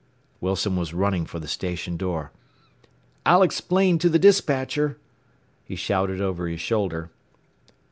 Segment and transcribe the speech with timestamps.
[0.39, 2.31] Wilson was running for the station door.
[3.23, 4.97] "I'll explain to the despatcher,"
[5.63, 7.11] he shouted over his shoulder.